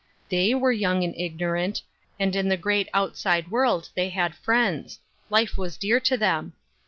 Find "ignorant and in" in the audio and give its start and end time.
1.15-2.49